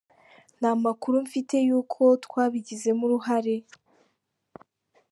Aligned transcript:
Nta 0.59 0.71
makuru 0.85 1.15
mfite 1.25 1.55
y’uko 1.67 2.01
twabigizemo 2.25 3.03
uruhare. 3.07 3.55